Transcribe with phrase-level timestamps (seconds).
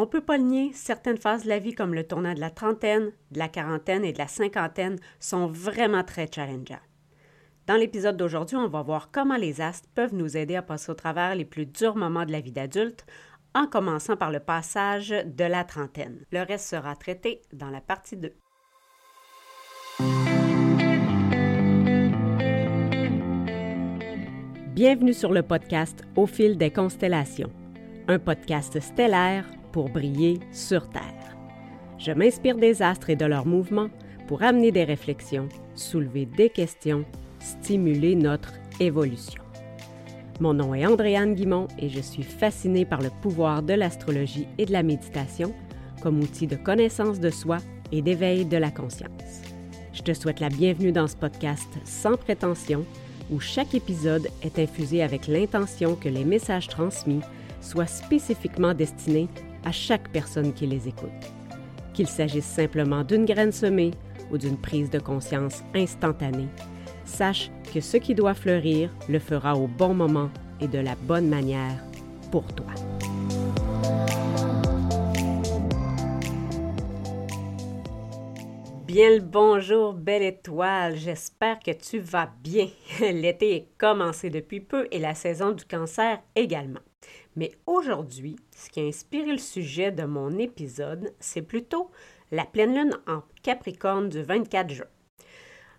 [0.00, 2.50] On peut pas le nier, certaines phases de la vie comme le tournant de la
[2.50, 6.78] trentaine, de la quarantaine et de la cinquantaine sont vraiment très challengeants.
[7.66, 10.94] Dans l'épisode d'aujourd'hui, on va voir comment les astres peuvent nous aider à passer au
[10.94, 13.06] travers les plus durs moments de la vie d'adulte,
[13.56, 16.24] en commençant par le passage de la trentaine.
[16.30, 18.32] Le reste sera traité dans la partie 2.
[24.76, 27.50] Bienvenue sur le podcast Au fil des constellations,
[28.06, 31.36] un podcast stellaire pour briller sur Terre.
[31.98, 33.90] Je m'inspire des astres et de leurs mouvements
[34.26, 37.04] pour amener des réflexions, soulever des questions,
[37.40, 39.42] stimuler notre évolution.
[40.40, 44.66] Mon nom est Andréane Guimont et je suis fascinée par le pouvoir de l'astrologie et
[44.66, 45.52] de la méditation
[46.00, 47.58] comme outil de connaissance de soi
[47.90, 49.42] et d'éveil de la conscience.
[49.92, 52.84] Je te souhaite la bienvenue dans ce podcast sans prétention
[53.32, 57.20] où chaque épisode est infusé avec l'intention que les messages transmis
[57.60, 59.28] soient spécifiquement destinés
[59.68, 61.10] à chaque personne qui les écoute.
[61.92, 63.90] Qu'il s'agisse simplement d'une graine semée
[64.30, 66.48] ou d'une prise de conscience instantanée,
[67.04, 71.28] sache que ce qui doit fleurir le fera au bon moment et de la bonne
[71.28, 71.84] manière
[72.30, 72.66] pour toi.
[78.86, 80.96] Bien le bonjour, belle étoile.
[80.96, 82.68] J'espère que tu vas bien.
[83.00, 86.80] L'été est commencé depuis peu et la saison du cancer également.
[87.38, 91.88] Mais aujourd'hui, ce qui a inspiré le sujet de mon épisode, c'est plutôt
[92.32, 94.86] la pleine lune en Capricorne du 24 juin.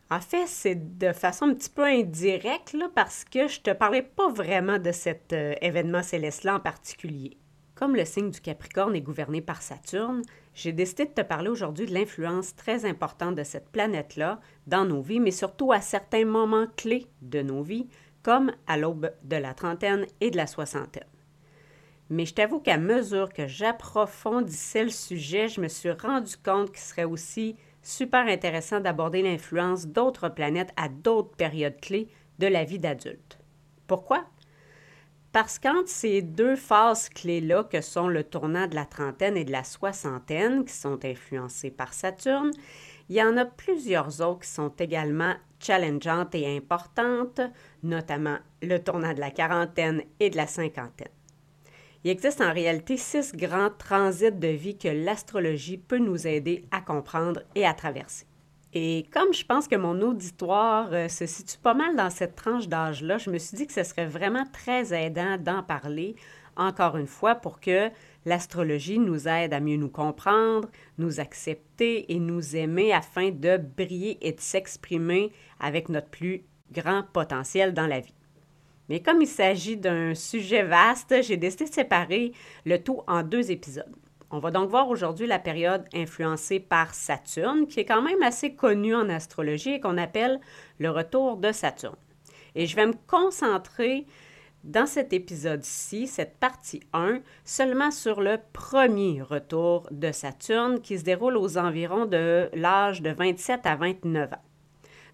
[0.09, 4.03] En fait, c'est de façon un petit peu indirecte parce que je ne te parlais
[4.03, 7.35] pas vraiment de cet euh, événement céleste-là en particulier.
[7.75, 10.21] Comme le signe du Capricorne est gouverné par Saturne,
[10.53, 15.01] j'ai décidé de te parler aujourd'hui de l'influence très importante de cette planète-là dans nos
[15.01, 17.89] vies, mais surtout à certains moments clés de nos vies,
[18.23, 21.03] comme à l'aube de la trentaine et de la soixantaine.
[22.09, 26.79] Mais je t'avoue qu'à mesure que j'approfondissais le sujet, je me suis rendu compte qu'il
[26.79, 32.09] serait aussi super intéressant d'aborder l'influence d'autres planètes à d'autres périodes clés
[32.39, 33.37] de la vie d'adulte.
[33.87, 34.25] Pourquoi?
[35.31, 39.51] Parce qu'entre ces deux phases clés-là, que sont le tournant de la trentaine et de
[39.51, 42.51] la soixantaine, qui sont influencées par Saturne,
[43.09, 47.41] il y en a plusieurs autres qui sont également challengeantes et importantes,
[47.83, 51.09] notamment le tournant de la quarantaine et de la cinquantaine.
[52.05, 56.79] Il existe en réalité six grands transits de vie que l'astrologie peut nous aider à
[56.79, 58.25] comprendre et à traverser.
[58.73, 62.69] Et comme je pense que mon auditoire euh, se situe pas mal dans cette tranche
[62.69, 66.15] d'âge-là, je me suis dit que ce serait vraiment très aidant d'en parler,
[66.55, 67.89] encore une fois, pour que
[68.25, 74.19] l'astrologie nous aide à mieux nous comprendre, nous accepter et nous aimer afin de briller
[74.21, 78.13] et de s'exprimer avec notre plus grand potentiel dans la vie.
[78.89, 82.33] Mais comme il s'agit d'un sujet vaste, j'ai décidé de séparer
[82.65, 83.95] le tout en deux épisodes.
[84.31, 88.53] On va donc voir aujourd'hui la période influencée par Saturne, qui est quand même assez
[88.53, 90.39] connue en astrologie et qu'on appelle
[90.77, 91.95] le retour de Saturne.
[92.55, 94.05] Et je vais me concentrer
[94.63, 101.03] dans cet épisode-ci, cette partie 1, seulement sur le premier retour de Saturne qui se
[101.03, 104.48] déroule aux environs de l'âge de 27 à 29 ans.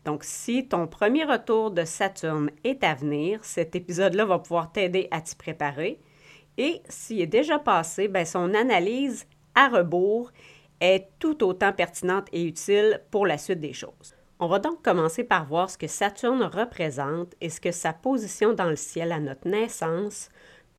[0.05, 5.07] Donc, si ton premier retour de Saturne est à venir, cet épisode-là va pouvoir t'aider
[5.09, 5.99] à t'y préparer.
[6.57, 10.31] Et s'il est déjà passé, bien, son analyse à rebours
[10.79, 14.15] est tout autant pertinente et utile pour la suite des choses.
[14.39, 18.53] On va donc commencer par voir ce que Saturne représente et ce que sa position
[18.53, 20.29] dans le ciel à notre naissance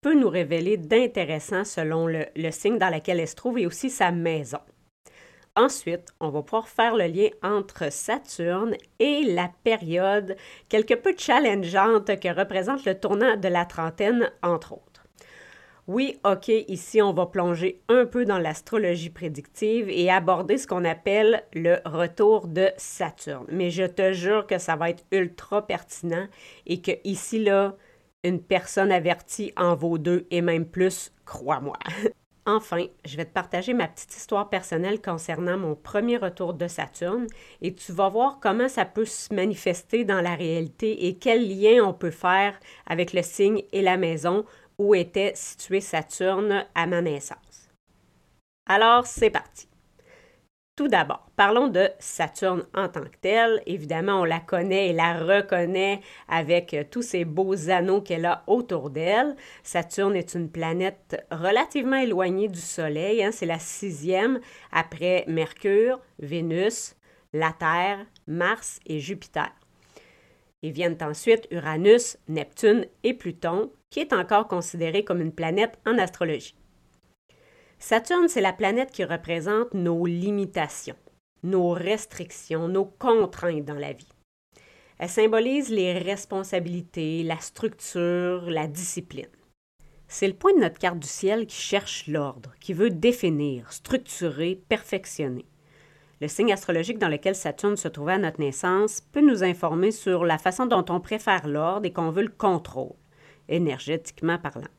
[0.02, 4.12] peut nous révéler d'intéressant selon le, signe dans lequel elle se trouve et aussi sa
[4.12, 4.60] maison.
[5.56, 10.36] Ensuite, on va pouvoir faire le lien entre Saturne et la période
[10.68, 15.06] quelque peu challengeante que représente le tournant de la trentaine, entre autres.
[15.86, 20.84] Oui, OK, ici on va plonger un peu dans l'astrologie prédictive et aborder ce qu'on
[20.84, 23.46] appelle le retour de Saturne.
[23.50, 26.26] Mais je te jure que ça va être ultra pertinent
[26.66, 27.76] et que ici, là,
[28.24, 31.78] une personne avertie en vaut deux et même plus, crois-moi.
[32.48, 37.26] Enfin, je vais te partager ma petite histoire personnelle concernant mon premier retour de Saturne
[37.60, 41.84] et tu vas voir comment ça peut se manifester dans la réalité et quel lien
[41.84, 44.44] on peut faire avec le signe et la maison
[44.78, 47.68] où était situé Saturne à ma naissance.
[48.68, 49.68] Alors, c'est parti.
[50.76, 53.62] Tout d'abord, parlons de Saturne en tant que telle.
[53.64, 58.44] Évidemment, on la connaît et la reconnaît avec euh, tous ces beaux anneaux qu'elle a
[58.46, 59.36] autour d'elle.
[59.62, 63.24] Saturne est une planète relativement éloignée du Soleil.
[63.24, 63.32] Hein.
[63.32, 64.38] C'est la sixième
[64.70, 66.94] après Mercure, Vénus,
[67.32, 69.50] la Terre, Mars et Jupiter.
[70.62, 75.96] Et viennent ensuite Uranus, Neptune et Pluton, qui est encore considéré comme une planète en
[75.96, 76.54] astrologie.
[77.78, 80.96] Saturne, c'est la planète qui représente nos limitations,
[81.42, 84.08] nos restrictions, nos contraintes dans la vie.
[84.98, 89.26] Elle symbolise les responsabilités, la structure, la discipline.
[90.08, 94.62] C'est le point de notre carte du ciel qui cherche l'ordre, qui veut définir, structurer,
[94.68, 95.44] perfectionner.
[96.20, 100.24] Le signe astrologique dans lequel Saturne se trouvait à notre naissance peut nous informer sur
[100.24, 102.94] la façon dont on préfère l'ordre et qu'on veut le contrôle,
[103.48, 104.70] énergétiquement parlant.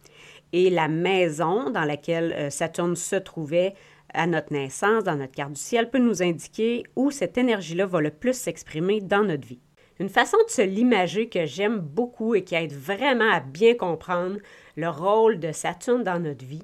[0.53, 3.73] Et la maison dans laquelle euh, Saturne se trouvait
[4.13, 8.01] à notre naissance, dans notre carte du ciel, peut nous indiquer où cette énergie-là va
[8.01, 9.59] le plus s'exprimer dans notre vie.
[9.99, 14.37] Une façon de se l'imager que j'aime beaucoup et qui aide vraiment à bien comprendre
[14.75, 16.61] le rôle de Saturne dans notre vie,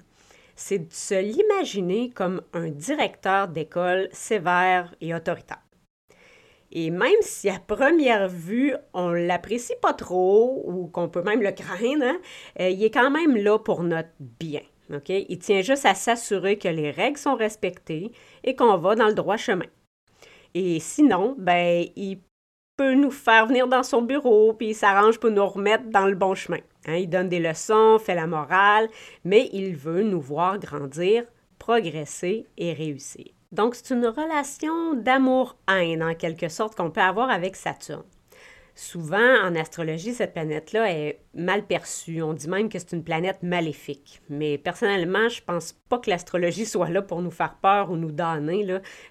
[0.55, 5.62] c'est de se l'imaginer comme un directeur d'école sévère et autoritaire.
[6.75, 11.51] Et même si à première vue, on l'apprécie pas trop ou qu'on peut même le
[11.51, 12.17] craindre, hein,
[12.59, 14.61] euh, il est quand même là pour notre bien.
[15.07, 18.11] Il tient juste à s'assurer que les règles sont respectées
[18.43, 19.65] et qu'on va dans le droit chemin.
[20.55, 22.19] Et sinon, ben, il
[22.75, 26.15] peut nous faire venir dans son bureau, puis il s'arrange pour nous remettre dans le
[26.15, 26.59] bon chemin.
[26.87, 26.95] Hein?
[26.95, 28.89] il donne des leçons, fait la morale,
[29.23, 31.23] mais il veut nous voir grandir,
[31.59, 33.27] progresser et réussir.
[33.53, 38.03] Donc, c'est une relation d'amour-haine, en quelque sorte, qu'on peut avoir avec Saturne.
[38.73, 42.23] Souvent, en astrologie, cette planète-là est mal perçue.
[42.23, 44.21] On dit même que c'est une planète maléfique.
[44.27, 48.11] Mais personnellement, je pense pas que l'astrologie soit là pour nous faire peur ou nous
[48.11, 48.65] donner.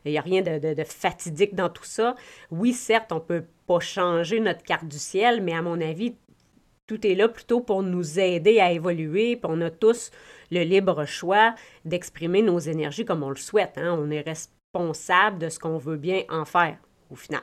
[0.04, 2.16] Il n'y a rien de, fatidique dans tout ça.
[2.50, 6.16] Oui, certes, on peut pas changer notre carte du ciel, mais à mon avis,
[6.88, 9.38] tout est là plutôt pour nous aider à évoluer.
[9.44, 10.10] On a tous
[10.52, 11.54] le libre choix
[11.84, 13.78] d'exprimer nos énergies comme on le souhaite.
[13.78, 13.96] Hein.
[13.98, 16.76] On est responsable de ce qu'on veut bien en faire,
[17.10, 17.40] au final.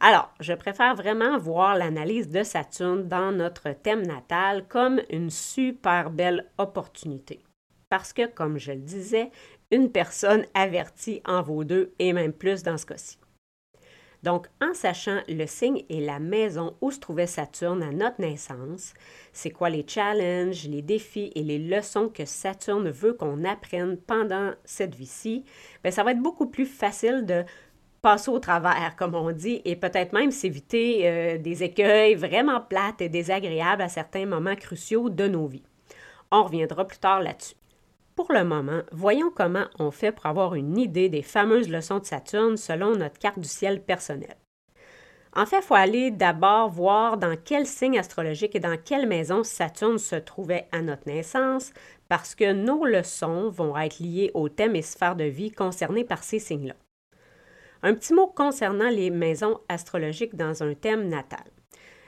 [0.00, 6.10] Alors, je préfère vraiment voir l'analyse de Saturne dans notre thème natal comme une super
[6.10, 7.40] belle opportunité.
[7.88, 9.30] Parce que, comme je le disais,
[9.70, 13.18] une personne avertie en vaut deux et même plus dans ce cas-ci.
[14.22, 18.94] Donc, en sachant le signe et la maison où se trouvait Saturne à notre naissance,
[19.32, 24.52] c'est quoi les challenges, les défis et les leçons que Saturne veut qu'on apprenne pendant
[24.64, 25.44] cette vie-ci,
[25.82, 27.44] bien, ça va être beaucoup plus facile de
[28.00, 33.00] passer au travers, comme on dit, et peut-être même s'éviter euh, des écueils vraiment plates
[33.00, 35.64] et désagréables à certains moments cruciaux de nos vies.
[36.30, 37.54] On reviendra plus tard là-dessus.
[38.14, 42.04] Pour le moment, voyons comment on fait pour avoir une idée des fameuses leçons de
[42.04, 44.36] Saturne selon notre carte du ciel personnelle.
[45.34, 49.42] En fait, il faut aller d'abord voir dans quel signe astrologique et dans quelle maison
[49.42, 51.72] Saturne se trouvait à notre naissance,
[52.10, 56.22] parce que nos leçons vont être liées aux thèmes et sphères de vie concernés par
[56.22, 56.74] ces signes-là.
[57.82, 61.44] Un petit mot concernant les maisons astrologiques dans un thème natal.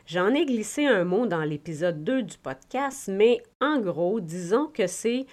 [0.06, 4.86] J'en ai glissé un mot dans l'épisode 2 du podcast, mais en gros, disons que
[4.86, 5.24] c'est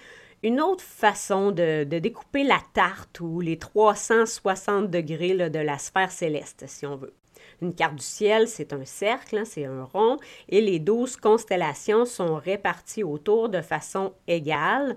[0.42, 6.64] une autre façon de, découper la tarte ou les 360 degrés de la sphère céleste,
[6.66, 7.14] si on veut.
[7.60, 10.16] Une carte du ciel, c'est un cercle, hein, c'est un rond,
[10.48, 14.96] et les 12 constellations sont réparties autour de façon égale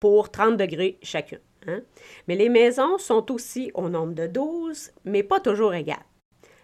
[0.00, 1.40] pour 30 degrés chacune.
[1.68, 1.82] Hein.
[2.26, 5.98] Mais les maisons sont aussi au nombre de 12, mais pas toujours égales.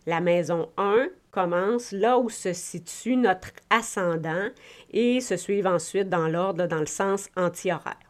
[0.07, 4.49] La maison 1 commence là où se situe notre ascendant
[4.91, 8.06] et se suivent ensuite dans l'ordre, dans le sens anti-horaire.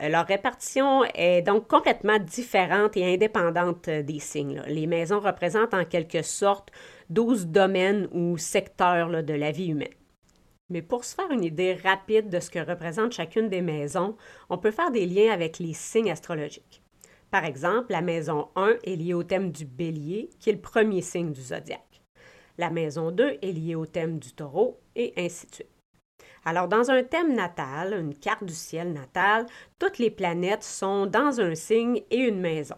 [0.00, 4.62] Euh, leur répartition est donc complètement différente et indépendante des signes.
[4.66, 6.70] Les maisons représentent en quelque sorte
[7.10, 9.88] 12 domaines ou secteurs de la vie humaine.
[10.70, 14.16] Mais pour se faire une idée rapide de ce que représente chacune des maisons,
[14.50, 16.82] on peut faire des liens avec les signes astrologiques.
[17.30, 21.02] Par exemple, la maison 1 est liée au thème du bélier, qui est le premier
[21.02, 22.02] signe du zodiaque.
[22.58, 25.77] La maison 2 est liée au thème du taureau, et ainsi de suite.
[26.48, 29.44] Alors, dans un thème natal, une carte du ciel natal,
[29.78, 32.76] toutes les planètes sont dans un signe et une maison.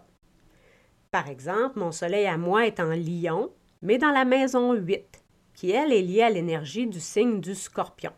[1.09, 3.49] Par exemple, mon soleil à moi est en lion,
[3.81, 5.23] mais dans la maison 8,
[5.53, 8.11] qui, elle, est liée à l'énergie du signe du scorpion.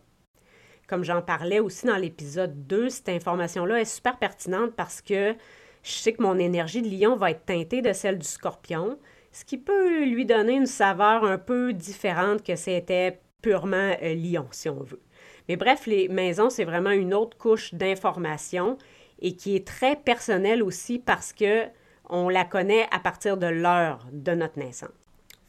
[0.87, 5.35] Comme j'en parlais aussi dans l'épisode 2, cette information-là est super pertinente parce que
[5.83, 8.97] je sais que mon énergie de lion va être teintée de celle du scorpion,
[9.31, 14.47] ce qui peut lui donner une saveur un peu différente que c'était purement euh, lion,
[14.49, 15.01] si on veut.
[15.47, 18.77] Mais bref, les maisons, c'est vraiment une autre couche d'information
[19.19, 21.65] et qui est très personnelle aussi parce que
[22.09, 24.89] on la connaît à partir de l'heure de notre naissance.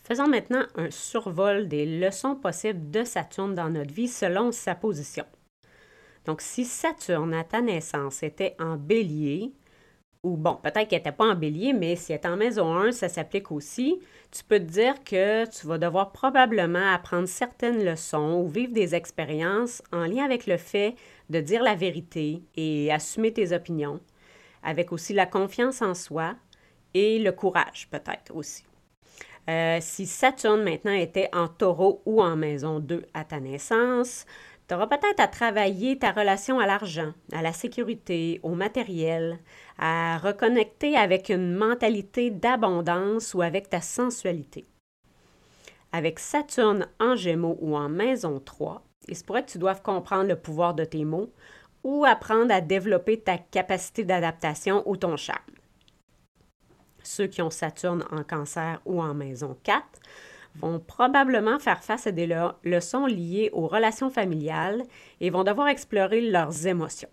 [0.05, 5.25] Faisons maintenant un survol des leçons possibles de Saturne dans notre vie selon sa position.
[6.27, 9.53] Donc, si Saturne à ta naissance était en bélier,
[10.25, 12.93] ou bon, peut-être qu'elle n'était pas en bélier, mais si elle est en maison 1,
[12.93, 14.01] ça s'applique aussi.
[14.33, 18.95] Tu peux te dire que tu vas devoir probablement apprendre certaines leçons ou vivre des
[18.95, 20.97] expériences en lien avec le fait
[21.31, 24.01] de dire la vérité et assumer tes opinions,
[24.63, 26.35] avec aussi la confiance en soi
[26.95, 28.65] et le courage peut-être aussi.
[29.49, 34.25] Euh, si Saturne maintenant était en taureau ou en maison 2 à ta naissance,
[34.69, 39.39] tu auras peut-être à travailler ta relation à l'argent, à la sécurité, au matériel,
[39.79, 44.65] à reconnecter avec une mentalité d'abondance ou avec ta sensualité.
[45.93, 50.29] Avec Saturne en Gémeaux ou en maison 3, il se pourrait que tu doives comprendre
[50.29, 51.31] le pouvoir de tes mots
[51.85, 55.41] ou apprendre à développer ta capacité d'adaptation ou ton charme.
[57.03, 59.85] Ceux qui ont Saturne en cancer ou en maison 4
[60.57, 62.29] vont probablement faire face à des
[62.65, 64.83] leçons liées aux relations familiales
[65.21, 67.09] et vont devoir explorer leurs émotions.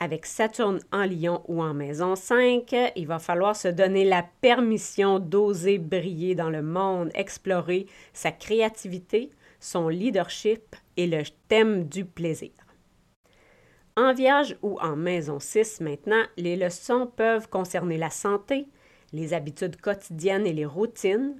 [0.00, 5.18] Avec Saturne en Lion ou en maison 5, il va falloir se donner la permission
[5.18, 12.52] d'oser briller dans le monde, explorer sa créativité, son leadership et le thème du plaisir.
[13.96, 18.68] En Vierge ou en maison 6 maintenant, les leçons peuvent concerner la santé,
[19.12, 21.34] les habitudes quotidiennes et les routines,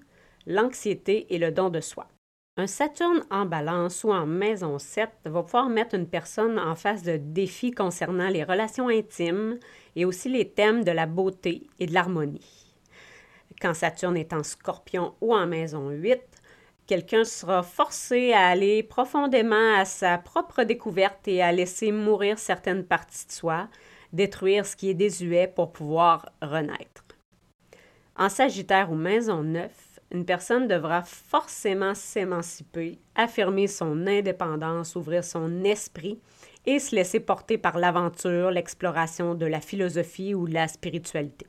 [0.48, 2.08] l'anxiété et le don de soi.
[2.56, 7.04] Un Saturne en balance ou en maison 7 va pouvoir mettre une personne en face
[7.04, 9.60] de défis concernant les relations intimes
[9.94, 12.74] et aussi les thèmes de la beauté et de l'harmonie.
[13.60, 16.20] Quand Saturne est en scorpion ou en maison 8,
[16.88, 22.84] quelqu'un sera forcé à aller profondément à sa propre découverte et à laisser mourir certaines
[22.84, 23.68] parties de soi,
[24.12, 27.04] détruire ce qui est désuet pour pouvoir renaître.
[28.16, 29.70] En Sagittaire ou maison 9,
[30.10, 36.18] une personne devra forcément s'émanciper, affirmer son indépendance, ouvrir son esprit
[36.66, 41.46] et se laisser porter par l'aventure, l'exploration de la philosophie ou la spiritualité.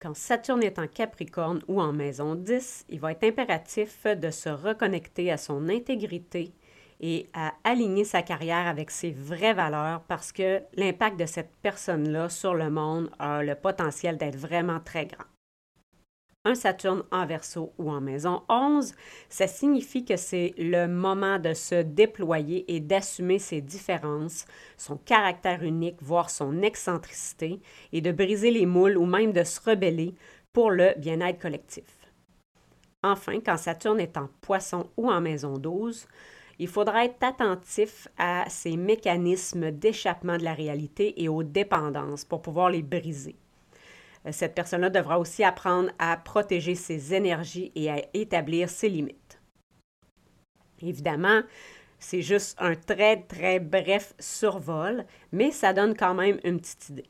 [0.00, 4.48] Quand Saturne est en Capricorne ou en maison 10, il va être impératif de se
[4.48, 6.52] reconnecter à son intégrité
[7.00, 12.28] et à aligner sa carrière avec ses vraies valeurs parce que l'impact de cette personne-là
[12.28, 15.31] sur le monde a le potentiel d'être vraiment très grand
[16.44, 18.94] un Saturne en verso ou en maison 11,
[19.28, 24.46] ça signifie que c'est le moment de se déployer et d'assumer ses différences,
[24.76, 27.60] son caractère unique, voire son excentricité,
[27.92, 30.14] et de briser les moules ou même de se rebeller
[30.52, 31.84] pour le bien-être collectif.
[33.04, 36.06] Enfin, quand Saturne est en poisson ou en maison 12,
[36.58, 42.42] il faudra être attentif à ces mécanismes d'échappement de la réalité et aux dépendances pour
[42.42, 43.36] pouvoir les briser.
[44.26, 49.40] Euh, cette personne-là devra aussi apprendre à protéger ses énergies et à établir ses limites.
[50.80, 51.42] Évidemment,
[51.98, 57.08] c'est juste un très, très bref survol, mais ça donne quand même une petite idée.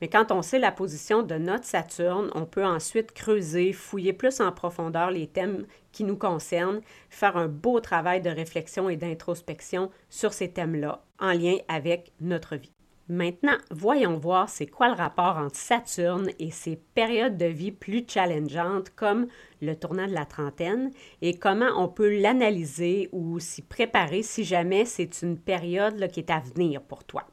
[0.00, 4.40] Mais quand on sait la position de notre Saturne, on peut ensuite creuser, fouiller plus
[4.40, 6.80] en profondeur les thèmes qui nous concernent,
[7.10, 12.56] faire un beau travail de réflexion et d'introspection sur ces thèmes-là en lien avec notre
[12.56, 12.72] vie.
[13.10, 18.04] Maintenant, voyons voir c'est quoi le rapport entre Saturne et ses périodes de vie plus
[18.06, 19.26] challengeantes comme
[19.60, 24.84] le tournant de la trentaine et comment on peut l'analyser ou s'y préparer si jamais
[24.84, 27.26] c'est une période qui est à venir pour toi.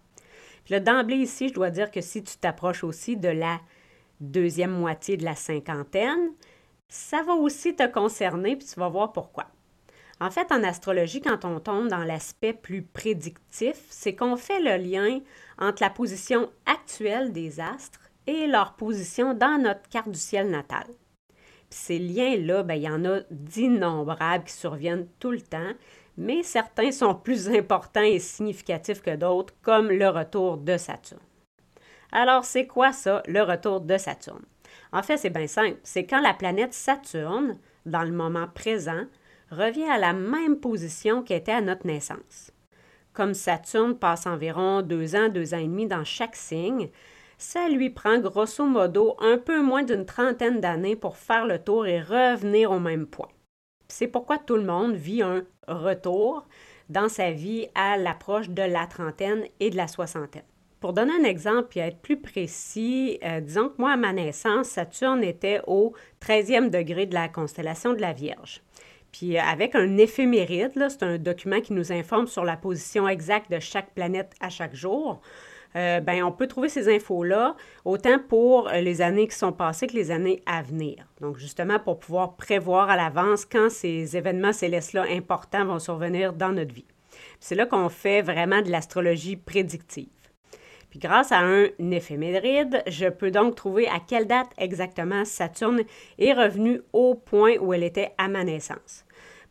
[0.68, 3.62] D'emblée ici, je dois dire que si tu t'approches aussi de la
[4.20, 6.32] deuxième moitié de la cinquantaine,
[6.90, 9.46] ça va aussi te concerner, puis tu vas voir pourquoi.
[10.20, 14.84] En fait, en astrologie, quand on tombe dans l'aspect plus prédictif, c'est qu'on fait le
[14.84, 15.20] lien
[15.60, 20.86] entre la position actuelle des astres et leur position dans notre carte du ciel natal.
[21.70, 25.74] ces liens-là, ben, il y en a d'innombrables qui surviennent tout le temps,
[26.18, 31.22] mais certains sont plus importants et significatifs que d'autres, comme le retour de Saturne.
[32.12, 34.46] Alors, c'est quoi ça, le retour de Saturne?
[34.94, 35.78] En fait, c'est bien simple.
[35.84, 39.04] C'est quand la planète Saturne, dans le moment présent,
[39.52, 42.52] revient à la même position qu'était à notre naissance.
[43.14, 46.90] Comme Saturne passe environ deux ans, deux ans et demi dans chaque signe,
[47.38, 51.86] ça lui prend grosso modo un peu moins d'une trentaine d'années pour faire le tour
[51.86, 53.30] et revenir au même point.
[53.88, 56.48] C'est pourquoi tout le monde vit un retour
[56.90, 60.44] dans sa vie à l'approche de la trentaine et de la soixantaine.
[60.80, 64.68] Pour donner un exemple et être plus précis, euh, disons que moi, à ma naissance,
[64.68, 68.62] Saturne était au 13e degré de la constellation de la Vierge.
[69.18, 73.52] Puis euh, avec un éphéméride, c'est un document qui nous informe sur la position exacte
[73.52, 75.22] de chaque planète à chaque jour.
[75.76, 79.88] Euh, ben, on peut trouver ces infos-là autant pour euh, les années qui sont passées
[79.88, 81.08] que les années à venir.
[81.20, 86.52] Donc, justement, pour pouvoir prévoir à l'avance quand ces événements célestes-là importants vont survenir dans
[86.52, 86.86] notre vie.
[87.40, 90.10] C'est là qu'on fait vraiment de l'astrologie prédictive.
[90.90, 95.82] Puis grâce à un éphéméride, je peux donc trouver à quelle date exactement Saturne
[96.20, 99.07] est revenu au point où elle était à ma naissance.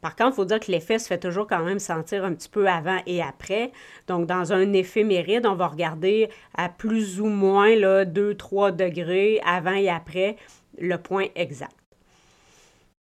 [0.06, 2.48] Par contre, il faut dire que l'effet se fait toujours quand même sentir un petit
[2.48, 3.72] peu avant et après.
[4.06, 9.88] Donc, dans un éphéméride, on va regarder à plus ou moins 2-3 degrés avant et
[9.88, 10.36] après
[10.78, 11.75] le point exact.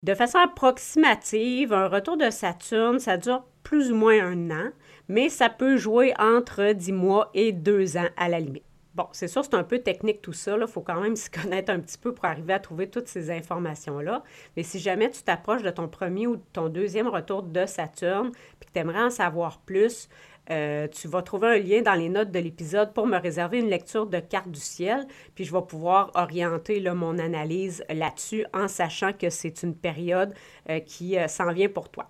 [0.02, 4.72] De façon approximative, un retour de Saturne, ça dure plus ou moins un an,
[5.08, 8.65] mais ça peut jouer entre 10 mois et 2 ans à la limite.
[8.96, 10.56] Bon, c'est sûr, c'est un peu technique tout ça.
[10.60, 13.30] Il faut quand même s'y connaître un petit peu pour arriver à trouver toutes ces
[13.30, 14.24] informations-là.
[14.56, 18.32] Mais si jamais tu t'approches de ton premier ou de ton deuxième retour de Saturne,
[18.60, 20.08] puis que tu aimerais en savoir plus,
[20.50, 23.70] euh, tu vas trouver un lien dans les notes de l'épisode pour me réserver une
[23.70, 29.12] lecture de carte du ciel, puis je vais pouvoir orienter mon analyse là-dessus en sachant
[29.12, 30.34] que c'est une période
[30.70, 32.08] euh, qui euh, s'en vient pour toi.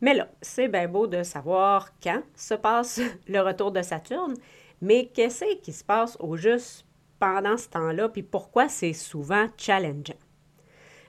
[0.00, 4.34] Mais là, c'est bien beau de savoir quand se passe le retour de Saturne,
[4.80, 6.86] mais qu'est-ce qui se passe au juste
[7.18, 10.18] pendant ce temps-là, puis pourquoi c'est souvent challengeant?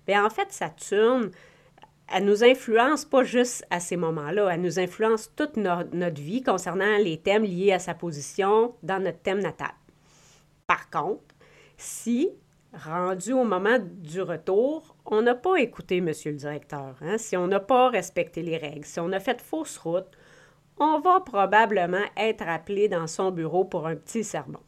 [0.08, 1.32] Bien, en fait, Saturne,
[2.12, 6.98] elle nous influence pas juste à ces moments-là, elle nous influence toute notre vie concernant
[6.98, 9.72] les thèmes liés à sa position dans notre thème natal.
[10.66, 11.36] Par contre,
[11.78, 12.30] si,
[12.74, 17.48] rendu au moment du retour, on n'a pas écouté Monsieur le directeur, hein, si on
[17.48, 20.18] n'a pas respecté les règles, si on a fait fausse route,
[20.80, 24.60] on va probablement être appelé dans son bureau pour un petit sermon.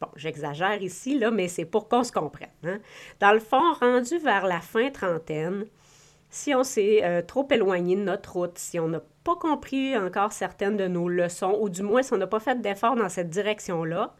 [0.00, 2.48] Bon, j'exagère ici, là, mais c'est pour qu'on se comprenne.
[2.64, 2.78] Hein.
[3.20, 5.66] Dans le fond, rendu vers la fin trentaine,
[6.30, 10.32] si on s'est euh, trop éloigné de notre route, si on n'a pas compris encore
[10.32, 13.30] certaines de nos leçons, ou du moins si on n'a pas fait d'efforts dans cette
[13.30, 14.14] direction-là,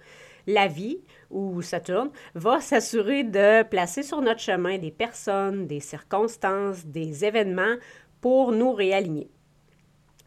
[0.46, 1.00] la vie,
[1.30, 7.76] ou Saturne, va s'assurer de placer sur notre chemin des personnes, des circonstances, des événements
[8.20, 9.30] pour nous réaligner.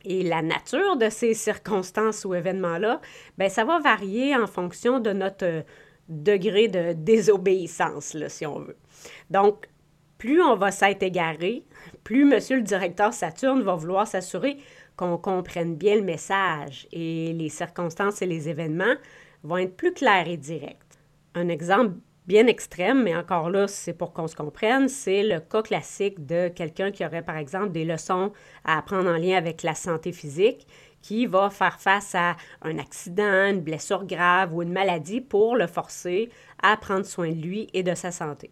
[0.10, 3.02] Et la nature de ces circonstances ou événements-là,
[3.38, 5.62] bien, ça va varier en fonction de notre euh,
[6.08, 8.78] degré de désobéissance, si on veut.
[9.30, 9.68] Donc,
[10.18, 11.66] plus on va s'être égaré,
[12.06, 14.58] plus Monsieur le directeur Saturne va vouloir s'assurer
[14.96, 18.96] qu'on comprenne bien le message et les circonstances et les événements
[19.44, 20.78] vont être plus clairs et directs.
[21.36, 21.96] Un exemple
[22.28, 26.50] bien extrême, mais encore là, c'est pour qu'on se comprenne, c'est le cas classique de
[26.50, 28.34] quelqu'un qui aurait, par exemple, des leçons
[28.66, 30.68] à apprendre en lien avec la santé physique,
[31.02, 35.68] qui va faire face à un accident, une blessure grave ou une maladie pour le
[35.68, 36.30] forcer
[36.62, 38.52] à prendre soin de lui et de sa santé.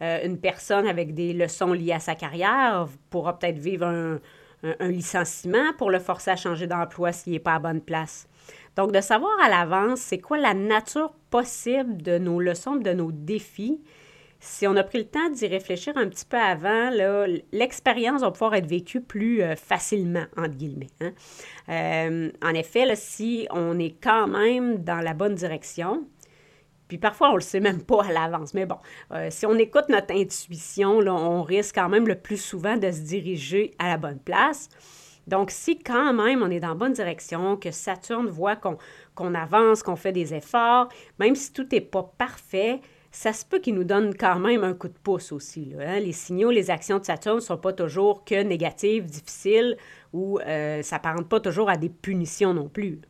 [0.00, 4.20] Euh, une personne avec des leçons liées à sa carrière pourra peut-être vivre un,
[4.80, 8.27] licenciement pour le forcer à changer d'emploi s'il n'est pas à bonne place.
[8.78, 13.10] Donc, de savoir à l'avance c'est quoi la nature possible de nos leçons, de nos
[13.10, 13.80] défis,
[14.38, 16.90] si on a pris le temps d'y réfléchir un petit peu avant,
[17.50, 20.90] l'expérience va pouvoir être vécue plus euh, facilement, entre guillemets.
[21.00, 21.10] Hein.
[21.68, 26.06] Euh, en effet, si on est quand même dans la bonne direction,
[26.86, 28.54] puis parfois, on le sait même pas à l'avance.
[28.54, 28.78] Mais bon,
[29.10, 32.92] euh, si on écoute notre intuition, là, on risque quand même le plus souvent de
[32.92, 34.68] se diriger à la bonne place.
[35.28, 39.82] Donc, si quand même on est dans la bonne direction, que Saturne voit qu'on avance,
[39.82, 40.88] qu'on fait des efforts,
[41.18, 44.74] même si tout n'est pas parfait, ça se peut qu'il nous donne quand même un
[44.74, 45.74] coup de pouce aussi.
[45.78, 46.00] Hein.
[46.00, 49.76] Les signaux, les actions de Saturne ne sont pas toujours que négatives, difficiles
[50.12, 53.00] ou euh, ça ne pas toujours à des punitions non plus.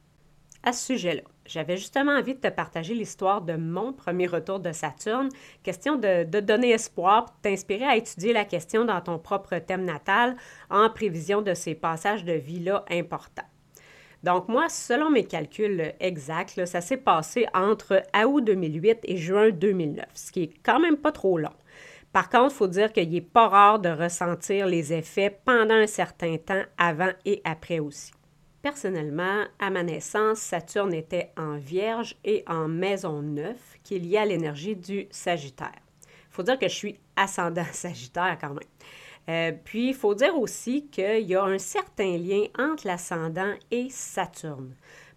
[0.64, 4.70] À ce sujet-là, j'avais justement envie de te partager l'histoire de mon premier retour de
[4.72, 5.30] Saturne,
[5.62, 10.36] question de, donner espoir, t'inspirer à étudier la question dans ton propre thème natal
[10.70, 13.42] en prévision de ces passages de vie-là importants.
[14.22, 20.04] Donc moi, selon mes calculs exacts, ça s'est passé entre août 2008 et juin 2009,
[20.14, 21.54] ce qui est quand même pas trop long.
[22.12, 25.86] Par contre, il faut dire qu'il n'est pas rare de ressentir les effets pendant un
[25.86, 28.12] certain temps avant et après aussi.
[28.70, 34.18] Personnellement, à ma naissance, Saturne était en Vierge et en Maison 9, qui est liée
[34.18, 35.80] à l'énergie du Sagittaire.
[36.02, 38.58] Il faut dire que je suis ascendant Sagittaire quand même.
[39.30, 43.88] Euh, puis, il faut dire aussi qu'il y a un certain lien entre l'ascendant et
[43.88, 44.74] Saturne.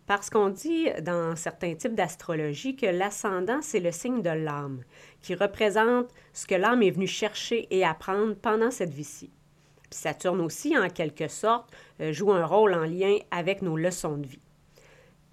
[0.08, 4.82] Parce qu'on dit dans certains types d'astrologie que l'ascendant, c'est le signe de l'âme,
[5.22, 9.30] qui représente ce que l'âme est venue chercher et apprendre pendant cette vie-ci.
[9.92, 14.28] Saturne aussi, en quelque sorte, euh, joue un rôle en lien avec nos leçons de
[14.28, 14.42] vie.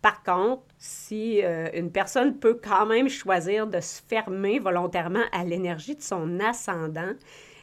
[0.03, 5.45] Par contre, si euh, une personne peut quand même choisir de se fermer volontairement à
[5.45, 7.13] l'énergie de son ascendant,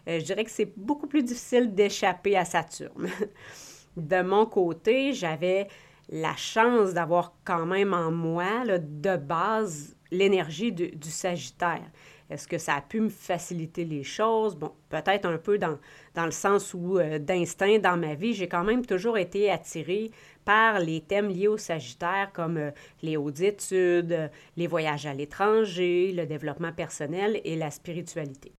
[0.07, 3.09] euh, je dirais que c'est beaucoup plus difficile d'échapper à Saturne.
[3.97, 5.67] de mon côté, j'avais
[6.09, 11.89] la chance d'avoir quand même en moi, de base, l'énergie du Sagittaire.
[12.29, 14.55] Est-ce que ça a pu me faciliter les choses?
[14.55, 15.77] Bon, peut-être un peu dans,
[16.15, 20.09] le sens où, euh, d'instinct dans ma vie, j'ai quand même toujours été attirée
[20.43, 22.71] par les thèmes liés au Sagittaire comme euh,
[23.03, 28.53] les hautes études, euh, les voyages à l'étranger, le développement personnel et la spiritualité.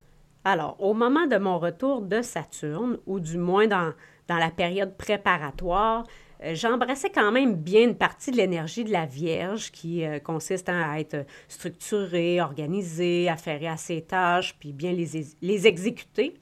[0.45, 3.93] Alors, au moment de mon retour de Saturne, ou du moins dans,
[4.29, 6.05] la période préparatoire,
[6.43, 11.01] j'embrassais quand même bien une partie de l'énergie de la Vierge qui euh, consiste à
[11.01, 16.35] être structurée, organisée, affairer à ses tâches, puis bien les, les exécuter.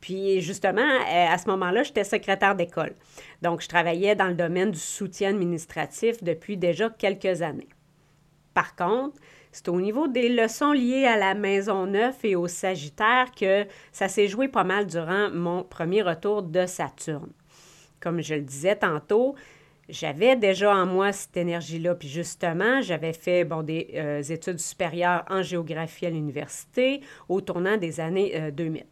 [0.00, 2.94] Puis justement, euh, à ce moment-là, j'étais secrétaire d'école.
[3.42, 7.68] Donc, je travaillais dans le domaine du soutien administratif depuis déjà quelques années.
[8.54, 9.18] Par contre,
[9.52, 14.08] c'est au niveau des leçons liées à la maison neuve et au Sagittaire que ça
[14.08, 17.32] s'est joué pas mal durant mon premier retour de Saturne
[18.00, 19.34] comme je le disais tantôt,
[19.90, 21.94] j'avais déjà en moi cette énergie-là.
[21.94, 27.76] Puis justement, j'avais fait bon, des euh, études supérieures en géographie à l'université au tournant
[27.76, 28.82] des années 2000.
[28.82, 28.84] Euh,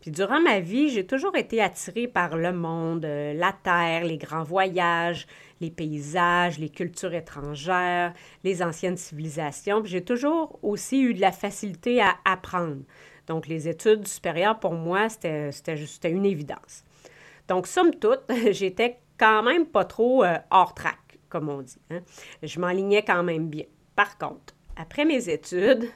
[0.00, 4.18] Puis durant ma vie, j'ai toujours été attirée par le monde, euh, la terre, les
[4.18, 5.26] grands voyages,
[5.60, 8.12] les paysages, les cultures étrangères,
[8.44, 9.82] les anciennes civilisations.
[9.82, 12.82] Puis j'ai toujours aussi eu de la facilité à apprendre.
[13.26, 15.50] Donc les études supérieures, pour moi, c'était
[16.04, 16.82] une évidence.
[17.48, 21.78] Donc, somme toute, j'étais quand même pas trop euh, hors track, comme on dit.
[21.90, 22.00] Hein.
[22.42, 23.64] Je m'enlignais quand même bien.
[23.96, 25.88] Par contre, après mes études,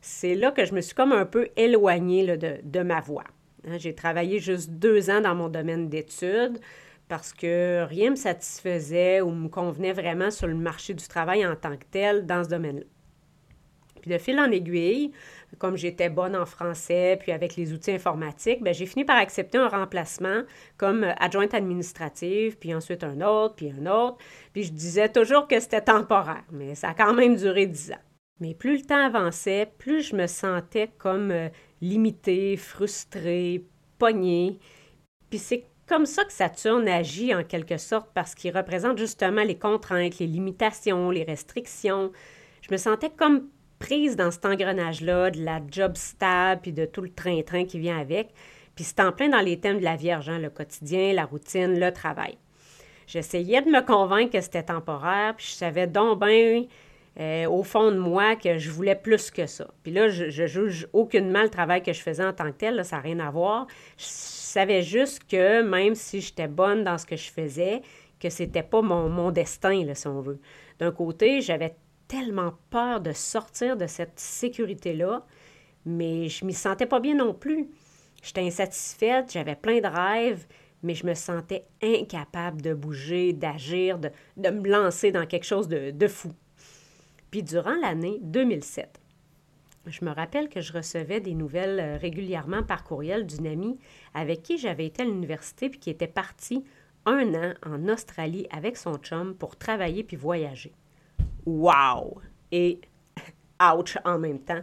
[0.00, 3.24] c'est là que je me suis comme un peu éloignée de, ma voie.
[3.66, 3.78] Hein.
[3.78, 6.58] J'ai travaillé juste deux ans dans mon domaine d'études
[7.08, 11.46] parce que rien ne me satisfaisait ou me convenait vraiment sur le marché du travail
[11.46, 12.84] en tant que tel dans ce domaine-là.
[14.04, 15.12] Puis de fil en aiguille,
[15.58, 19.56] comme j'étais bonne en français, puis avec les outils informatiques, ben, j'ai fini par accepter
[19.56, 20.42] un remplacement
[20.76, 24.18] comme adjointe administrative, puis ensuite un autre, puis un autre.
[24.52, 28.02] Puis je disais toujours que c'était temporaire, mais ça a quand même duré dix ans.
[28.40, 31.48] Mais plus le temps avançait, plus je me sentais comme euh,
[31.80, 33.64] limitée, frustrée,
[33.98, 34.58] pognée.
[35.30, 39.56] Puis c'est comme ça que Saturne agit en quelque sorte parce qu'il représente justement les
[39.56, 42.12] contraintes, les limitations, les restrictions.
[42.60, 47.02] Je me sentais comme prise dans cet engrenage-là, de la job stable, puis de tout
[47.02, 48.30] le train-train qui vient avec.
[48.74, 51.78] Puis c'est en plein dans les thèmes de la Vierge, hein, le quotidien, la routine,
[51.78, 52.36] le travail.
[53.06, 56.64] J'essayais de me convaincre que c'était temporaire, puis je savais donc bien
[57.20, 59.68] euh, au fond de moi que je voulais plus que ça.
[59.82, 62.84] Puis là, je, je juge aucunement le travail que je faisais en tant que tel,
[62.84, 63.66] ça n'a rien à voir.
[63.98, 67.82] Je savais juste que même si j'étais bonne dans ce que je faisais,
[68.18, 70.40] que c'était pas mon, mon destin, là, si on veut.
[70.78, 71.76] D'un côté, j'avais
[72.14, 75.26] tellement peur de sortir de cette sécurité-là,
[75.84, 77.68] mais je m'y sentais pas bien non plus.
[78.22, 80.46] J'étais insatisfaite, j'avais plein de rêves,
[80.84, 85.90] mais je me sentais incapable de bouger, d'agir, de, me lancer dans quelque chose de,
[85.90, 86.30] de fou.
[87.32, 89.00] Puis durant l'année 2007,
[89.86, 93.76] je me rappelle que je recevais des nouvelles euh, régulièrement par courriel d'une amie
[94.14, 96.64] avec qui j'avais été à l'université puis qui était partie
[97.06, 100.72] un an en Australie avec son chum pour travailler puis voyager
[101.46, 102.20] wow
[102.52, 102.80] et
[103.60, 104.62] ouch en même temps.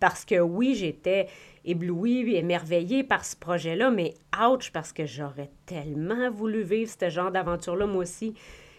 [0.00, 1.28] Parce que oui, j'étais
[1.64, 7.30] éblouie émerveillée par ce projet-là, mais ouch parce que j'aurais tellement voulu vivre ce genre
[7.30, 8.34] d'aventure-là moi aussi.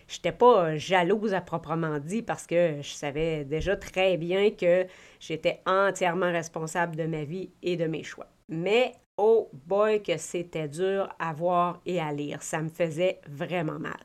[0.07, 4.85] Je n'étais pas jalouse à proprement dit parce que je savais déjà très bien que
[5.19, 8.27] j'étais entièrement responsable de ma vie et de mes choix.
[8.49, 12.43] Mais oh boy que c'était dur à voir et à lire.
[12.43, 13.97] Ça me faisait vraiment mal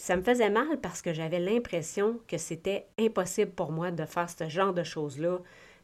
[0.00, 4.30] ça me faisait mal parce que j'avais l'impression que c'était impossible pour moi de faire
[4.30, 5.38] ce genre de choses-là,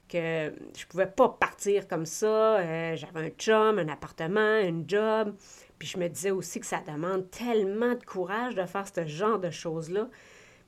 [0.09, 2.59] que je pouvais pas partir comme ça.
[2.59, 5.35] Euh, j'avais un chum, un appartement, un job.
[5.79, 9.39] Puis je me disais aussi que ça demande tellement de courage de faire ce genre
[9.39, 10.09] de choses-là.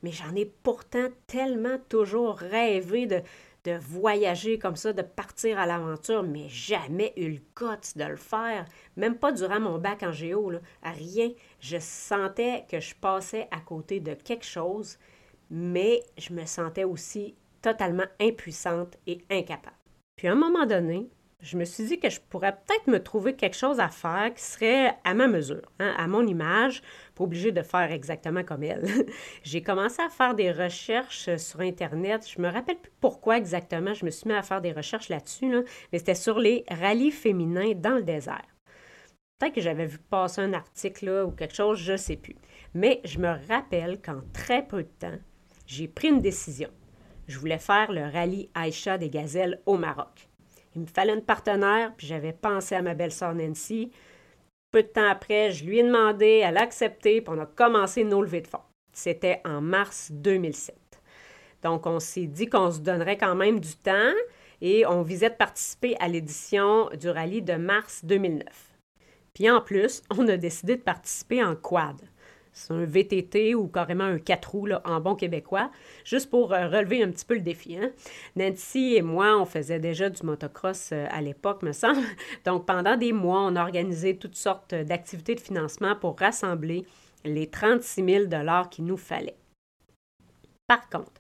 [0.03, 3.23] Mais j'en ai pourtant tellement toujours rêvé de,
[3.64, 8.16] de voyager comme ça, de partir à l'aventure, mais jamais eu le guts de le
[8.16, 8.64] faire.
[8.97, 10.61] Même pas durant mon bac en géo, là.
[10.83, 11.31] rien.
[11.61, 14.99] Je sentais que je passais à côté de quelque chose,
[15.51, 19.77] mais je me sentais aussi totalement impuissante et incapable.
[20.16, 21.09] Puis à un moment donné,
[21.40, 24.42] je me suis dit que je pourrais peut-être me trouver quelque chose à faire qui
[24.42, 26.83] serait à ma mesure, hein, à mon image,
[27.14, 28.85] pas obligé de faire exactement comme elle.
[29.44, 32.29] J'ai commencé à faire des recherches sur Internet.
[32.29, 35.64] Je me rappelle plus pourquoi exactement je me suis mis à faire des recherches là-dessus,
[35.92, 38.44] mais c'était sur les rallyes féminins dans le désert.
[39.38, 42.35] Peut-être que j'avais vu passer un article ou quelque chose, je ne sais plus.
[42.74, 45.18] Mais je me rappelle qu'en très peu de temps,
[45.66, 46.70] j'ai pris une décision.
[47.29, 50.28] Je voulais faire le rallye Aïcha des gazelles au Maroc.
[50.79, 53.91] Il me fallait une partenaire, puis j'avais pensé à ma belle-sœur Nancy.
[54.71, 58.05] Peu de temps après, je lui ai demandé, elle a accepté, puis on a commencé
[58.05, 58.61] nos levées de fonds.
[58.93, 60.77] C'était en mars 2007.
[61.64, 64.12] Donc, on s'est dit qu'on se donnerait quand même du temps
[64.61, 68.47] et on visait de participer à l'édition du rallye de mars 2009.
[69.35, 72.01] Puis en plus, on a décidé de participer en quad.
[72.53, 75.71] C'est un VTT ou carrément un 4 roues en bon québécois,
[76.05, 77.77] juste pour euh, relever un petit peu le défi.
[77.77, 77.91] Hein.
[78.37, 82.01] Nancy et moi, on faisait déjà du motocross euh, à l'époque, me semble.
[82.45, 86.85] Donc pendant des mois, on a organisé toutes sortes d'activités de financement pour rassembler
[87.25, 88.25] les 36 000
[88.71, 89.37] qu'il nous fallait.
[90.67, 91.13] Par contre,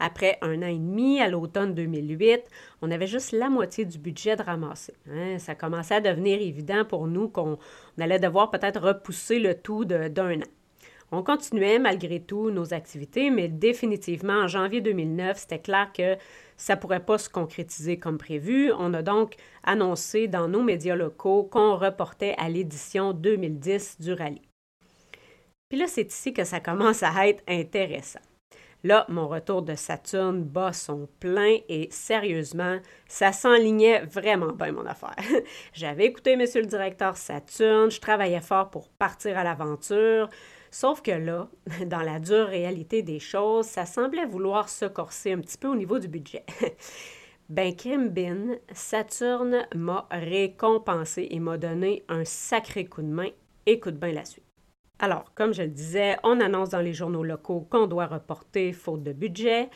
[0.00, 2.42] après un an et demi, à l'automne 2008,
[2.82, 4.94] on avait juste la moitié du budget de ramasser.
[5.10, 5.38] Hein.
[5.38, 7.58] Ça commençait à devenir évident pour nous qu'on
[7.98, 10.44] allait devoir peut-être repousser le tout d'un an.
[11.14, 16.16] On continuait malgré tout nos activités, mais définitivement en janvier 2009, c'était clair que
[16.56, 18.72] ça ne pourrait pas se concrétiser comme prévu.
[18.76, 24.42] On a donc annoncé dans nos médias locaux qu'on reportait à l'édition 2010 du rallye.
[25.68, 28.20] Puis là, c'est ici que ça commence à être intéressant.
[28.82, 34.84] Là, mon retour de Saturne bat son plein et sérieusement, ça s'enlignait vraiment bien mon
[34.84, 35.16] affaire.
[35.72, 40.28] J'avais écouté Monsieur le directeur Saturne, je travaillais fort pour partir à l'aventure,
[40.74, 41.48] Sauf que là,
[41.86, 45.76] dans la dure réalité des choses, ça semblait vouloir se corser un petit peu au
[45.76, 46.44] niveau du budget.
[47.48, 53.28] ben, Krimbin, Saturne m'a récompensé et m'a donné un sacré coup de main.
[53.66, 54.42] Écoute bien la suite.
[54.98, 59.04] Alors, comme je le disais, on annonce dans les journaux locaux qu'on doit reporter faute
[59.04, 59.70] de budget.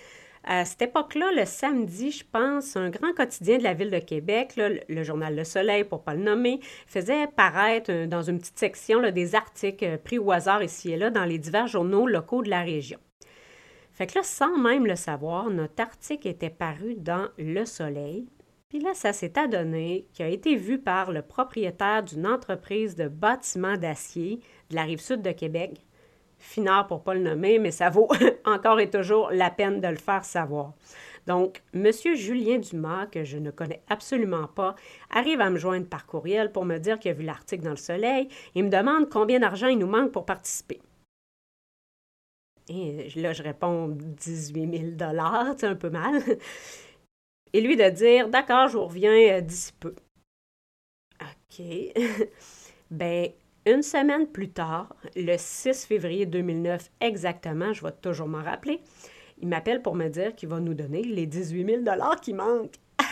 [0.45, 4.55] À cette époque-là, le samedi, je pense, un grand quotidien de la ville de Québec,
[4.57, 8.59] le journal Le Soleil, pour ne pas le nommer, faisait paraître euh, dans une petite
[8.59, 12.43] section des articles euh, pris au hasard ici et là dans les divers journaux locaux
[12.43, 12.99] de la région.
[13.93, 18.29] Fait que là, sans même le savoir, notre article était paru dans Le Soleil.
[18.69, 23.09] Puis là, ça s'est adonné qui a été vu par le propriétaire d'une entreprise de
[23.09, 25.81] bâtiments d'acier de la rive sud de Québec,
[26.39, 28.09] Finard pour ne pas le nommer, mais ça vaut
[28.45, 30.75] encore et toujours la peine de le faire savoir.
[31.27, 31.91] Donc, M.
[32.15, 34.75] Julien Dumas, que je ne connais absolument pas,
[35.11, 37.77] arrive à me joindre par courriel pour me dire qu'il a vu l'article dans le
[37.77, 40.81] Soleil et me demande combien d'argent il nous manque pour participer.
[42.71, 45.13] Et là, je réponds 18 000
[45.59, 46.23] c'est un peu mal.
[47.53, 49.95] Et lui de dire D'accord, je vous reviens euh, d'ici peu.
[51.21, 51.63] OK.
[52.91, 53.31] ben,
[53.69, 58.81] une semaine plus tard, le 6 février 2009 exactement, je vais toujours m'en rappeler,
[59.41, 62.75] il m'appelle pour me dire qu'il va nous donner les 18 000 qui manquent.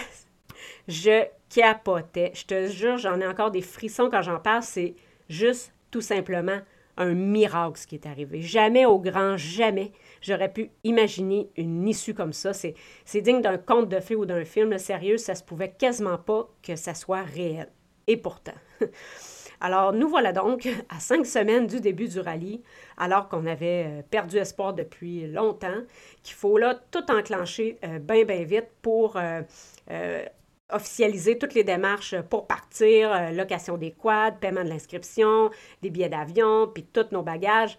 [0.88, 2.32] je capotais.
[2.34, 4.62] Je te jure, j'en ai encore des frissons quand j'en parle.
[4.62, 4.94] C'est
[5.28, 6.58] juste tout simplement
[6.96, 8.40] un miracle ce qui est arrivé.
[8.40, 12.52] Jamais au grand jamais j'aurais pu imaginer une issue comme ça.
[12.52, 12.74] C'est,
[13.14, 14.76] digne d'un conte de fées ou d'un film.
[14.78, 17.68] Sérieux, ça se pouvait quasiment pas que ça soit réel.
[18.06, 18.54] Et pourtant.
[19.60, 22.62] Alors, nous voilà donc à cinq semaines du début du rallye,
[22.96, 25.82] alors qu'on avait euh, perdu espoir depuis longtemps,
[26.22, 29.42] qu'il faut là tout enclencher euh, bien, bien vite pour euh,
[30.70, 36.66] officialiser toutes les démarches pour partir, location des quads, paiement de l'inscription, des billets d'avion,
[36.66, 37.78] puis tous nos bagages.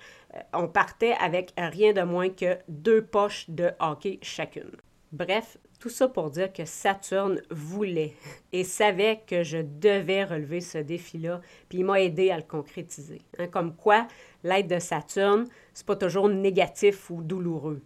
[0.54, 4.72] on partait avec rien de moins que deux poches de hockey chacune.
[5.12, 8.14] Bref, tout ça pour dire que Saturne voulait
[8.52, 13.22] et savait que je devais relever ce défi-là, puis il m'a aidé à le concrétiser.
[13.38, 13.48] Hein.
[13.48, 14.08] comme quoi,
[14.44, 17.82] l'aide de Saturne, c'est pas toujours négatif ou douloureux.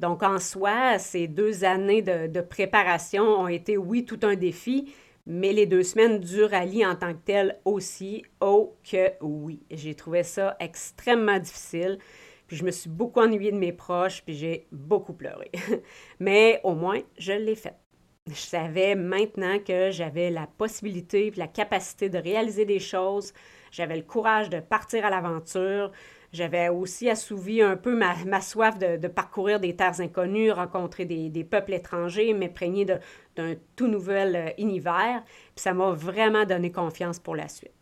[0.00, 4.94] Donc, en soi, ces deux années de, de, préparation ont été, oui, tout un défi,
[5.26, 9.62] mais les deux semaines du rallye en tant que tel aussi, oh que oui.
[9.70, 11.98] J'ai trouvé ça extrêmement difficile.
[12.50, 15.52] Puis je me suis beaucoup ennuyée de mes proches, puis j'ai beaucoup pleuré.
[16.18, 17.76] Mais au moins, je l'ai fait.
[18.26, 23.32] Je savais maintenant que j'avais la possibilité et la capacité de réaliser des choses.
[23.70, 25.92] J'avais le courage de partir à l'aventure.
[26.32, 31.74] J'avais aussi assouvi un peu ma, soif de, parcourir des terres inconnues, rencontrer des, peuples
[31.74, 35.22] étrangers, m'imprégner d'un tout nouvel euh, univers.
[35.54, 37.79] Puis ça m'a vraiment donné confiance pour la suite.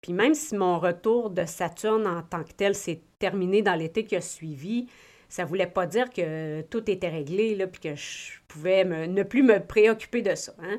[0.00, 4.04] Puis même si mon retour de Saturne en tant que tel s'est terminé dans l'été
[4.04, 4.86] qui a suivi,
[5.28, 9.22] ça ne voulait pas dire que tout était réglé, là, puis que je pouvais ne
[9.22, 10.54] plus me préoccuper de ça.
[10.60, 10.78] Hein.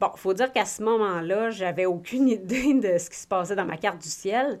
[0.00, 3.56] Bon, il faut dire qu'à ce moment-là, j'avais aucune idée de ce qui se passait
[3.56, 4.60] dans ma carte du ciel.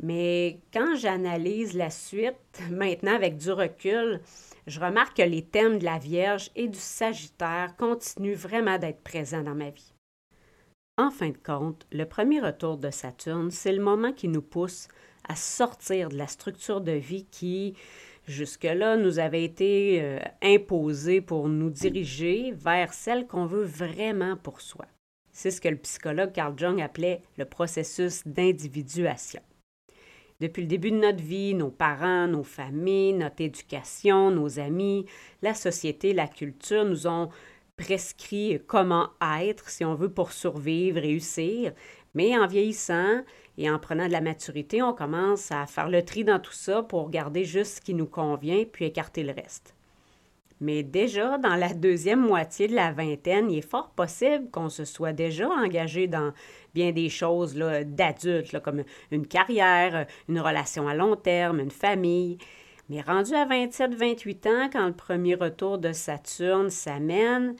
[0.00, 2.36] Mais quand j'analyse la suite,
[2.70, 4.20] maintenant avec du recul,
[4.66, 9.42] je remarque que les thèmes de la Vierge et du Sagittaire continuent vraiment d'être présents
[9.42, 9.95] dans ma vie.
[10.98, 14.88] En fin de compte, le premier retour de Saturne, c'est le moment qui nous pousse
[15.28, 17.74] à sortir de la structure de vie qui,
[18.26, 24.62] jusque-là, nous avait été euh, imposée pour nous diriger vers celle qu'on veut vraiment pour
[24.62, 24.86] soi.
[25.32, 29.42] C'est ce que le psychologue Carl Jung appelait le processus d'individuation.
[30.40, 35.04] Depuis le début de notre vie, nos parents, nos familles, notre éducation, nos amis,
[35.42, 37.28] la société, la culture nous ont
[37.76, 41.72] prescrit comment être, si on veut, pour survivre, réussir.
[42.14, 43.22] Mais en vieillissant
[43.58, 46.82] et en prenant de la maturité, on commence à faire le tri dans tout ça
[46.82, 49.74] pour garder juste ce qui nous convient, puis écarter le reste.
[50.60, 54.86] Mais déjà, dans la deuxième moitié de la vingtaine, il est fort possible qu'on se
[54.86, 56.32] soit déjà engagé dans
[56.72, 62.38] bien des choses d'adultes, comme une carrière, une relation à long terme, une famille.
[62.88, 67.56] Mais rendu à 27-28 ans, quand le premier retour de Saturne s'amène,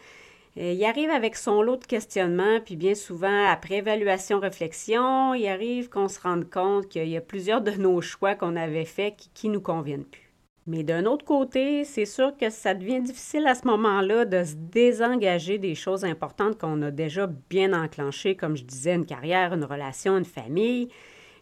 [0.59, 5.47] euh, il arrive avec son lot de questionnements, puis bien souvent, après évaluation, réflexion, il
[5.49, 9.29] arrive qu'on se rende compte qu'il y a plusieurs de nos choix qu'on avait faits
[9.35, 10.27] qui ne nous conviennent plus.
[10.69, 14.55] Mais d'un autre côté, c'est sûr que ça devient difficile à ce moment-là de se
[14.55, 19.65] désengager des choses importantes qu'on a déjà bien enclenchées, comme je disais, une carrière, une
[19.65, 20.89] relation, une famille.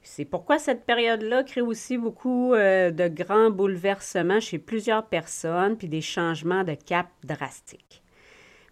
[0.06, 5.88] C'est pourquoi cette période-là crée aussi beaucoup euh, de grands bouleversements chez plusieurs personnes, puis
[5.88, 8.02] des changements de cap drastiques.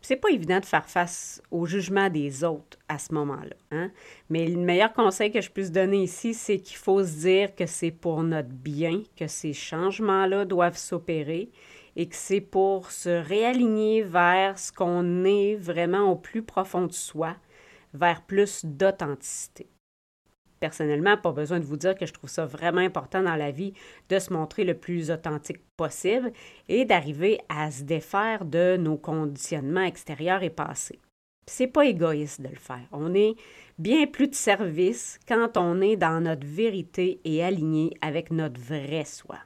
[0.02, 3.56] C'est pas évident de faire face au jugement des autres à ce moment-là.
[3.70, 3.90] Hein?
[4.28, 7.64] Mais le meilleur conseil que je puisse donner ici, c'est qu'il faut se dire que
[7.66, 11.50] c'est pour notre bien que ces changements-là doivent s'opérer
[11.96, 16.92] et que c'est pour se réaligner vers ce qu'on est vraiment au plus profond de
[16.92, 17.36] soi,
[17.94, 19.71] vers plus d'authenticité
[20.62, 23.74] personnellement, pas besoin de vous dire que je trouve ça vraiment important dans la vie
[24.08, 26.32] de se montrer le plus authentique possible
[26.68, 31.00] et d'arriver à se défaire de nos conditionnements extérieurs et passés.
[31.48, 32.86] C'est pas égoïste de le faire.
[32.92, 33.34] On est
[33.76, 39.04] bien plus de service quand on est dans notre vérité et aligné avec notre vrai
[39.04, 39.38] soi.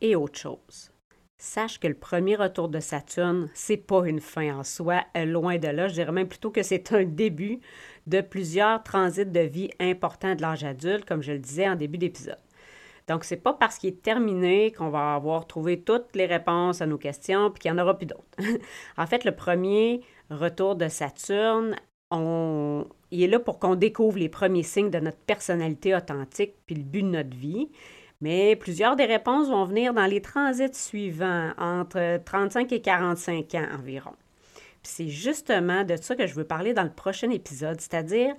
[0.00, 0.92] Et autre chose.
[1.36, 5.68] Sache que le premier retour de Saturne, c'est pas une fin en soi, loin de
[5.68, 5.88] là.
[5.88, 7.58] Je dirais même plutôt que c'est un début
[8.06, 11.98] de plusieurs transits de vie importants de l'âge adulte, comme je le disais en début
[11.98, 12.38] d'épisode.
[13.08, 16.86] Donc, c'est pas parce qu'il est terminé qu'on va avoir trouvé toutes les réponses à
[16.86, 18.24] nos questions puis qu'il n'y en aura plus d'autres.
[18.96, 21.76] en fait, le premier retour de Saturne,
[22.12, 26.82] il est là pour qu'on découvre les premiers signes de notre personnalité authentique puis le
[26.82, 27.70] but de notre vie.
[28.20, 33.66] Mais plusieurs des réponses vont venir dans les transits suivants, entre 35 et 45 ans
[33.76, 34.12] environ
[34.82, 38.34] c'est justement de ça que je veux parler dans le prochain épisode, c'est-à-dire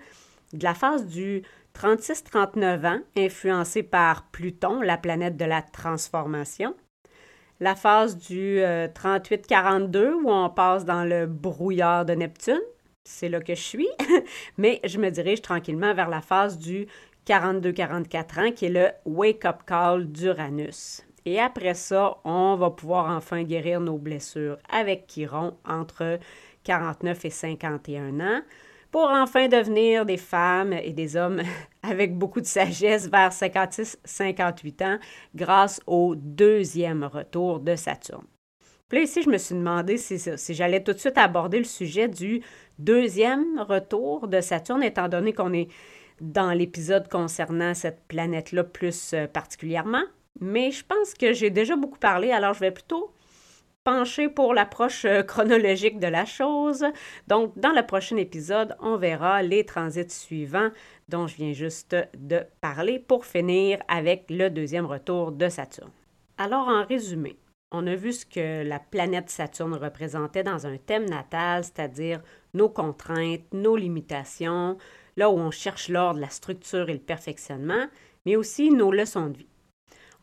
[0.54, 1.44] de la phase du
[1.76, 6.76] 36-39 ans, influencée par Pluton, la planète de la transformation.
[7.60, 12.62] La phase du 38-42, euh, où on passe dans le brouillard de Neptune.
[13.04, 13.90] C'est là que je suis.
[14.58, 16.88] Mais je me dirige tranquillement vers la phase du
[17.28, 21.04] 42-44 ans, qui est le wake-up call d'Uranus.
[21.26, 26.20] Et après ça, on va pouvoir enfin guérir nos blessures avec Chiron entre
[26.64, 28.42] 49 et 51 ans
[28.92, 31.42] pour enfin devenir des femmes et des hommes
[31.84, 35.00] avec beaucoup de sagesse vers 56-58 ans
[35.34, 38.28] grâce au deuxième retour de Saturne.
[38.88, 40.20] Puis là, ici, je me suis demandé si,
[40.54, 42.42] j'allais tout de suite aborder le sujet du
[42.78, 45.70] deuxième retour de Saturne, étant donné qu'on est
[46.22, 50.04] dans l'épisode concernant cette planète-là plus euh, particulièrement.
[50.40, 53.14] Mais je pense que j'ai déjà beaucoup parlé, alors je vais plutôt
[53.84, 56.86] pencher pour l'approche euh, chronologique de la chose.
[57.28, 60.70] Donc, dans le prochain épisode, on verra les transits suivants
[61.10, 65.92] dont je viens juste de parler pour finir avec le deuxième retour de Saturne.
[66.38, 67.38] Alors, en résumé,
[67.72, 72.22] on a vu ce que la planète Saturne représentait dans un thème natal, c'est-à-dire
[72.54, 74.78] nos contraintes, nos limitations,
[75.18, 77.88] là où on cherche l'ordre, la structure et le perfectionnement,
[78.26, 79.48] mais aussi nos leçons de vie.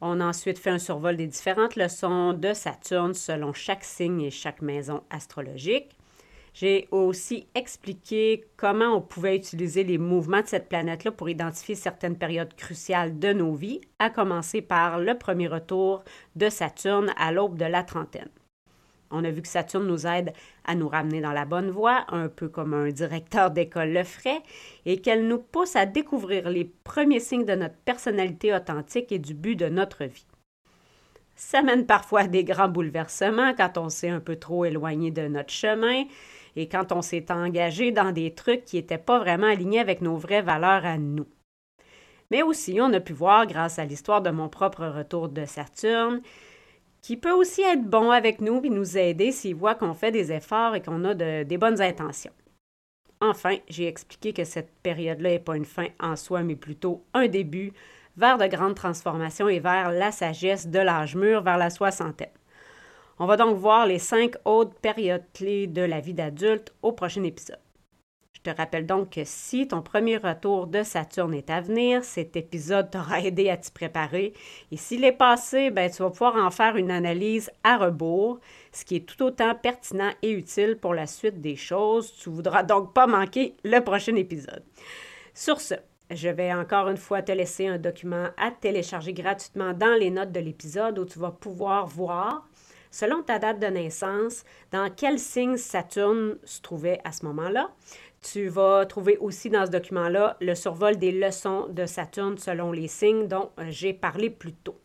[0.01, 4.31] On a ensuite fait un survol des différentes leçons de Saturne selon chaque signe et
[4.31, 5.97] chaque maison astrologique.
[6.55, 12.17] J'ai aussi expliqué comment on pouvait utiliser les mouvements de cette planète-là pour identifier certaines
[12.17, 16.03] périodes cruciales de nos vies, à commencer par le premier retour
[16.35, 18.31] de Saturne à l'aube de la trentaine.
[19.11, 20.33] On a vu que Saturne nous aide
[20.65, 24.43] à nous ramener dans la bonne voie, un peu comme un directeur d'école le ferait,
[24.87, 29.35] et qu'elle nous pousse à découvrir les premiers signes de notre personnalité authentique et du
[29.35, 30.27] but de notre vie.
[31.35, 35.27] Ça mène parfois à des grands bouleversements quand on s'est un peu trop éloigné de
[35.27, 36.05] notre chemin
[36.55, 40.17] et quand on s'est engagé dans des trucs qui n'étaient pas vraiment alignés avec nos
[40.17, 41.27] vraies valeurs à nous.
[42.31, 46.21] Mais aussi, on a pu voir, grâce à l'histoire de mon propre retour de Saturne,
[47.03, 50.33] qui peut aussi être bon avec nous et nous aider s'il voit qu'on fait des
[50.33, 52.33] efforts et qu'on a des bonnes intentions.
[53.21, 57.29] Enfin, j'ai expliqué que cette période-là n'est pas une fin en soi, mais plutôt un
[57.29, 57.73] début
[58.17, 62.29] vers de grandes transformations et vers la sagesse de l'âge mûr, vers la soixantaine.
[63.19, 67.23] On va donc voir les cinq autres périodes clés de la vie d'adulte au prochain
[67.23, 67.59] épisode.
[68.43, 72.37] Je te rappelle donc que si ton premier retour de Saturne est à venir, cet
[72.37, 74.33] épisode t'aura aidé à t'y préparer.
[74.73, 78.41] Et s'il est passé, ben, tu vas pouvoir en faire une analyse à rebours.
[78.73, 82.15] ce qui est tout autant pertinent et utile pour la suite des choses.
[82.17, 84.63] Tu voudras donc pas manquer le prochain épisode.
[85.35, 85.75] Sur ce,
[86.11, 90.33] je vais encore une fois te laisser un document à télécharger gratuitement dans les notes
[90.33, 92.49] de l'épisode où tu vas pouvoir voir,
[92.91, 97.71] selon ta date de naissance, dans quel signe Saturne se trouvait à ce moment-là.
[98.23, 102.89] Tu vas trouver aussi dans ce document-là le survol des leçons de Saturne selon les
[102.89, 104.79] signes dont j'ai parlé plus tôt.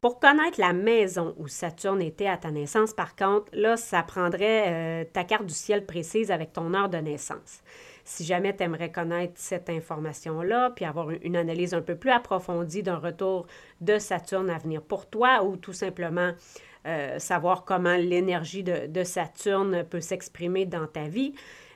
[0.00, 4.64] Pour connaître la maison où Saturne était à ta naissance, par contre, là, ça prendrait
[4.66, 7.62] euh, ta carte du ciel précise avec ton heure de naissance.
[8.04, 12.82] Si jamais tu aimerais connaître cette information-là, puis avoir une analyse un peu plus approfondie
[12.82, 13.46] d'un retour
[13.80, 16.32] de Saturne à venir pour toi, ou tout simplement
[16.86, 21.32] euh, savoir comment l'énergie de, Saturne peut s'exprimer dans ta vie,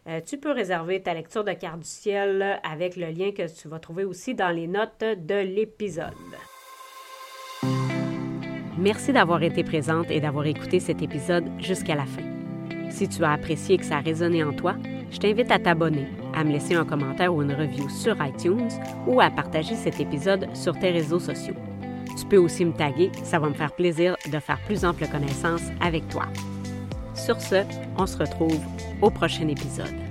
[0.09, 3.69] euh, tu peux réserver ta lecture de carte du ciel avec le lien que tu
[3.69, 6.15] vas trouver aussi dans les notes de l'épisode.
[8.79, 12.23] Merci d'avoir été présente et d'avoir écouté cet épisode jusqu'à la fin.
[12.91, 14.77] Si tu as apprécié que ça a résonné en toi,
[15.11, 18.69] je t'invite à t'abonner, à me laisser un commentaire ou une review sur iTunes
[19.07, 21.57] ou à partager cet épisode sur tes réseaux sociaux.
[22.19, 25.63] Tu peux aussi me taguer, ça va me faire plaisir de faire plus ample connaissance
[25.81, 26.25] avec toi.
[27.29, 27.57] Sur ce,
[27.99, 28.59] on se retrouve
[29.03, 30.08] au prochain épisode.